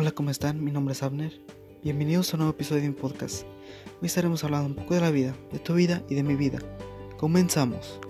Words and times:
Hola, 0.00 0.12
¿cómo 0.12 0.30
están? 0.30 0.64
Mi 0.64 0.70
nombre 0.70 0.94
es 0.94 1.02
Abner. 1.02 1.30
Bienvenidos 1.84 2.32
a 2.32 2.36
un 2.36 2.38
nuevo 2.38 2.54
episodio 2.54 2.80
de 2.80 2.88
mi 2.88 2.94
podcast. 2.94 3.44
Hoy 4.00 4.06
estaremos 4.06 4.42
hablando 4.44 4.68
un 4.68 4.74
poco 4.74 4.94
de 4.94 5.02
la 5.02 5.10
vida, 5.10 5.36
de 5.52 5.58
tu 5.58 5.74
vida 5.74 6.02
y 6.08 6.14
de 6.14 6.22
mi 6.22 6.36
vida. 6.36 6.58
Comenzamos. 7.18 8.00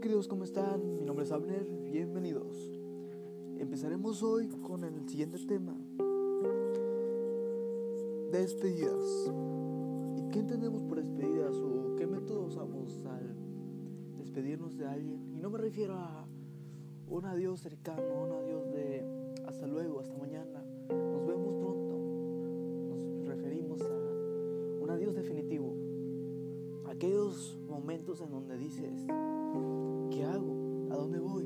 Queridos, 0.00 0.28
¿cómo 0.28 0.44
están? 0.44 0.96
Mi 0.96 1.04
nombre 1.04 1.26
es 1.26 1.30
Abner, 1.30 1.62
bienvenidos. 1.84 2.72
Empezaremos 3.58 4.22
hoy 4.22 4.48
con 4.48 4.82
el 4.82 5.06
siguiente 5.06 5.36
tema. 5.46 5.76
Despedidas. 8.32 9.30
¿Y 10.16 10.22
qué 10.30 10.38
entendemos 10.38 10.82
por 10.84 11.02
despedidas 11.02 11.54
o 11.56 11.96
qué 11.96 12.06
método 12.06 12.46
usamos 12.46 13.04
al 13.04 13.36
despedirnos 14.16 14.78
de 14.78 14.86
alguien? 14.86 15.36
Y 15.36 15.40
no 15.42 15.50
me 15.50 15.58
refiero 15.58 15.96
a 15.96 16.26
un 17.06 17.26
adiós 17.26 17.60
cercano, 17.60 18.24
un 18.24 18.32
adiós 18.32 18.70
de 18.72 19.04
hasta 19.46 19.66
luego, 19.66 20.00
hasta 20.00 20.16
mañana, 20.16 20.64
nos 20.88 21.26
vemos 21.26 21.54
pronto. 21.56 21.98
Nos 23.18 23.26
referimos 23.26 23.82
a 23.82 24.82
un 24.82 24.88
adiós 24.88 25.14
definitivo. 25.14 25.74
Aquellos 26.86 27.58
momentos 27.68 28.22
en 28.22 28.30
donde 28.30 28.56
dices, 28.56 29.06
¿Qué 30.10 30.24
hago? 30.24 30.88
¿A 30.90 30.96
dónde 30.96 31.18
voy? 31.18 31.44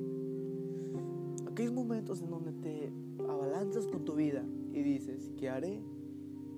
Aquellos 1.50 1.72
momentos 1.72 2.20
en 2.22 2.30
donde 2.30 2.52
te 2.52 2.92
abalanzas 3.28 3.86
con 3.86 4.04
tu 4.04 4.14
vida 4.14 4.44
y 4.72 4.82
dices, 4.82 5.30
¿qué 5.36 5.48
haré? 5.48 5.80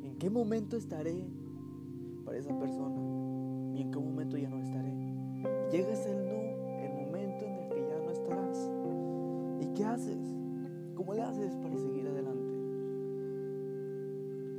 ¿En 0.02 0.16
qué 0.18 0.30
momento 0.30 0.76
estaré 0.76 1.26
para 2.24 2.38
esa 2.38 2.58
persona? 2.58 3.00
¿Y 3.74 3.82
en 3.82 3.90
qué 3.90 3.98
momento 3.98 4.36
ya 4.38 4.48
no 4.48 4.58
estaré? 4.58 4.94
Llegas 5.70 6.06
el 6.06 6.24
no, 6.24 6.80
el 6.80 7.06
momento 7.06 7.44
en 7.44 7.52
el 7.52 7.68
que 7.68 7.86
ya 7.88 7.98
no 7.98 8.10
estarás. 8.10 8.70
¿Y 9.60 9.74
qué 9.74 9.84
haces? 9.84 10.18
¿Cómo 10.94 11.12
le 11.12 11.22
haces 11.22 11.54
para 11.56 11.76
seguir 11.76 12.06
adelante? 12.08 12.52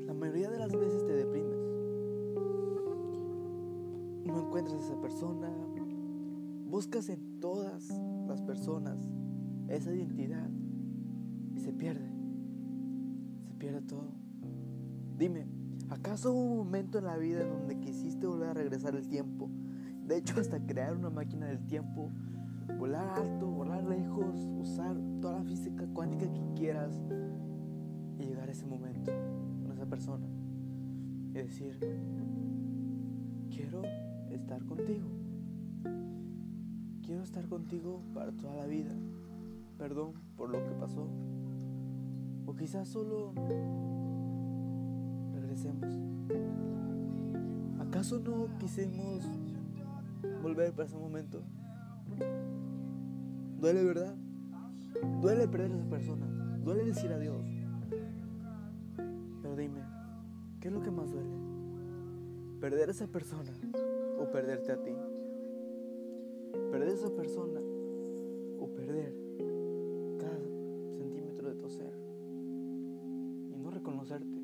La 0.05 0.13
mayoría 0.13 0.49
de 0.51 0.59
las 0.59 0.71
veces 0.71 1.05
te 1.05 1.13
deprimes. 1.13 1.57
No 4.25 4.39
encuentras 4.39 4.75
a 4.75 4.85
esa 4.85 5.01
persona, 5.01 5.49
Buscas 6.69 7.07
en 7.07 7.39
todas 7.39 7.89
las 8.27 8.41
personas 8.41 8.99
esa 9.69 9.93
identidad 9.93 10.49
y 11.55 11.59
se 11.61 11.71
pierde. 11.71 12.09
Se 13.47 13.53
pierde 13.53 13.81
todo. 13.81 14.11
Dime, 15.17 15.47
¿acaso 15.89 16.33
hubo 16.33 16.51
un 16.51 16.57
momento 16.57 16.97
en 16.97 17.05
la 17.05 17.17
vida 17.17 17.41
en 17.41 17.49
donde 17.49 17.79
quisiste 17.79 18.27
volver 18.27 18.49
a 18.49 18.53
regresar 18.53 18.95
el 18.95 19.07
tiempo? 19.07 19.49
De 20.05 20.17
hecho, 20.17 20.39
hasta 20.41 20.59
crear 20.59 20.95
una 20.95 21.09
máquina 21.09 21.47
del 21.47 21.65
tiempo, 21.65 22.11
volar 22.77 23.17
alto, 23.17 23.47
volar 23.47 23.85
lejos, 23.85 24.45
usar 24.59 24.97
toda 25.21 25.39
la 25.39 25.43
física 25.45 25.87
cuántica 25.93 26.31
que 26.31 26.53
quieras 26.53 27.01
y 28.19 28.23
llegar 28.23 28.49
a 28.49 28.51
ese 28.51 28.65
momento 28.65 29.11
con 29.63 29.71
esa 29.71 29.85
persona 29.85 30.27
y 31.29 31.33
decir, 31.33 31.79
quiero 33.49 33.83
estar 34.31 34.65
contigo. 34.65 35.07
Quiero 37.07 37.23
estar 37.23 37.47
contigo 37.47 38.01
para 38.13 38.33
toda 38.33 38.53
la 38.57 38.65
vida. 38.65 38.91
Perdón 39.77 40.11
por 40.35 40.49
lo 40.49 40.61
que 40.61 40.71
pasó. 40.71 41.07
O 42.45 42.53
quizás 42.53 42.89
solo 42.89 43.31
regresemos. 45.33 45.85
¿Acaso 47.79 48.19
no 48.19 48.49
quisimos 48.59 49.23
volver 50.43 50.73
para 50.73 50.85
ese 50.85 50.97
momento? 50.97 51.41
Duele, 53.61 53.85
¿verdad? 53.85 54.13
Duele 55.21 55.47
perder 55.47 55.71
a 55.71 55.75
esa 55.75 55.89
persona. 55.89 56.25
Duele 56.61 56.83
decir 56.83 57.13
adiós. 57.13 57.47
Pero 59.41 59.55
dime, 59.55 59.79
¿qué 60.59 60.67
es 60.67 60.73
lo 60.73 60.81
que 60.81 60.91
más 60.91 61.09
duele? 61.09 61.37
¿Perder 62.59 62.89
a 62.89 62.91
esa 62.91 63.07
persona 63.07 63.53
o 64.19 64.29
perderte 64.29 64.73
a 64.73 64.83
ti? 64.83 64.91
Perder 66.71 66.89
esa 66.89 67.09
persona 67.09 67.61
o 68.59 68.67
perder 68.75 69.13
cada 70.19 70.39
centímetro 70.97 71.49
de 71.49 71.55
tu 71.55 71.69
ser 71.69 71.93
y 73.51 73.57
no 73.57 73.71
reconocerte. 73.71 74.37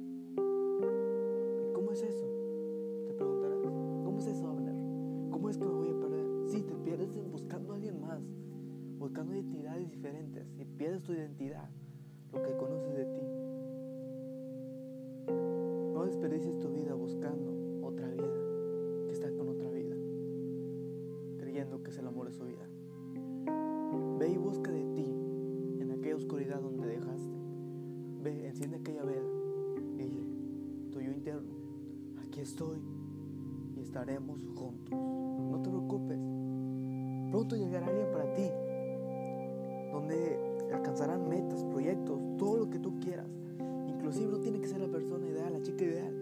¿Cómo 1.73 1.91
es 1.91 2.03
eso? 2.03 2.25
Te 3.07 3.13
preguntarás. 3.13 3.59
¿Cómo 4.03 4.19
es 4.19 4.27
eso, 4.27 4.47
Abner? 4.47 4.75
¿Cómo 5.31 5.49
es 5.49 5.57
que 5.57 5.65
me 5.65 5.73
voy 5.73 5.89
a 5.89 5.99
perder? 5.99 6.49
Sí, 6.49 6.63
te 6.63 6.75
pierdes 6.75 7.09
buscando 7.31 7.73
a 7.73 7.75
alguien 7.75 7.99
más, 8.01 8.21
buscando 8.99 9.33
identidades 9.33 9.89
diferentes 9.89 10.47
y 10.57 10.65
pierdes 10.65 11.03
tu 11.03 11.13
identidad, 11.13 11.69
lo 12.31 12.41
que 12.41 12.55
conoces 12.57 12.95
de 12.95 13.05
ti. 13.05 13.21
No 15.93 16.05
desperdicies 16.05 16.59
tu 16.59 16.69
vida 16.69 16.93
buscando 16.93 17.52
el 21.97 22.07
amor 22.07 22.27
de 22.27 22.33
su 22.33 22.45
vida. 22.45 22.67
Ve 24.19 24.29
y 24.29 24.37
busca 24.37 24.71
de 24.71 24.83
ti 24.95 25.05
en 25.79 25.91
aquella 25.91 26.15
oscuridad 26.15 26.61
donde 26.61 26.87
dejaste. 26.87 27.37
Ve, 28.23 28.47
enciende 28.47 28.77
aquella 28.77 29.03
vela 29.03 29.29
y 29.97 30.03
dile, 30.03 30.27
tuyo 30.91 31.11
interno, 31.11 31.53
aquí 32.25 32.39
estoy 32.41 32.79
y 33.75 33.81
estaremos 33.81 34.47
juntos. 34.55 34.91
No 34.91 35.61
te 35.61 35.69
preocupes. 35.69 36.19
Pronto 37.31 37.55
llegará 37.55 37.87
alguien 37.87 38.11
para 38.11 38.33
ti, 38.33 38.49
donde 39.91 40.39
alcanzarán 40.73 41.27
metas, 41.27 41.63
proyectos, 41.65 42.19
todo 42.37 42.57
lo 42.57 42.69
que 42.69 42.79
tú 42.79 42.99
quieras. 42.99 43.27
Inclusive 43.87 44.31
no 44.31 44.39
tiene 44.39 44.61
que 44.61 44.67
ser 44.67 44.79
la 44.79 44.87
persona 44.87 45.27
ideal, 45.27 45.53
la 45.53 45.61
chica 45.61 45.83
ideal. 45.83 46.13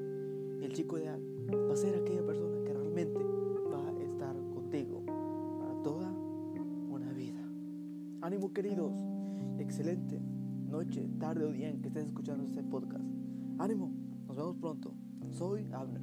El 0.61 0.73
chico 0.73 0.97
ideal 0.97 1.21
va 1.69 1.73
a 1.73 1.77
ser 1.77 1.95
aquella 1.95 2.25
persona 2.25 2.40
Queridos, 8.49 8.91
excelente 9.59 10.19
noche, 10.67 11.07
tarde 11.19 11.45
o 11.45 11.51
día 11.53 11.69
en 11.69 11.79
que 11.79 11.87
estés 11.87 12.07
escuchando 12.07 12.43
este 12.43 12.63
podcast. 12.63 13.05
Ánimo, 13.59 13.93
nos 14.27 14.35
vemos 14.35 14.57
pronto. 14.57 14.93
Soy 15.31 15.67
Abner. 15.71 16.01